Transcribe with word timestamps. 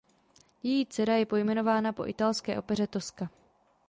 Její 0.63 0.85
dcera 0.85 1.13
je 1.15 1.25
pojmenována 1.25 1.93
po 1.93 2.07
italské 2.07 2.59
opeře 2.59 2.87
"Tosca". 2.87 3.29